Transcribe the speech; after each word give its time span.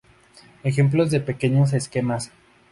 Ejemplos 0.63 1.11
de 1.11 1.19
pequeños 1.19 1.73
esquemas. 1.73 2.31